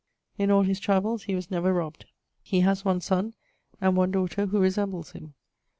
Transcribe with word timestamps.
In 0.35 0.49
all 0.49 0.63
his 0.63 0.79
travells 0.79 1.25
he 1.25 1.35
was 1.35 1.51
never 1.51 1.71
robbed. 1.75 2.05
He 2.41 2.61
has 2.61 2.83
one 2.83 3.01
son, 3.01 3.35
and 3.79 3.95
one 3.95 4.09
daughter 4.09 4.47
who 4.47 4.59
resembles 4.59 5.11
him. 5.11 5.35